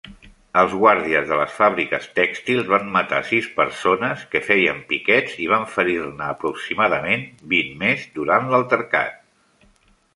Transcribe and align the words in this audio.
Els 0.59 0.71
guàrdies 0.83 1.27
de 1.31 1.35
les 1.39 1.51
fàbriques 1.57 2.07
tèxtils 2.19 2.71
van 2.71 2.87
matar 2.95 3.19
sis 3.31 3.49
persones 3.59 4.25
que 4.31 4.41
feien 4.47 4.81
piquets 4.93 5.35
i 5.45 5.49
van 5.53 5.69
ferir-ne 5.75 6.29
aproximadament 6.37 7.27
vint 7.55 7.73
més 7.85 8.09
durant 8.19 8.49
l'altercat. 8.55 9.69